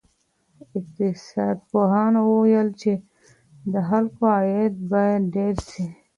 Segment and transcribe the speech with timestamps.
[0.77, 2.91] اقتصاد پوهانو وویل چې
[3.73, 5.85] د خلکو عاید باید ډېر سي.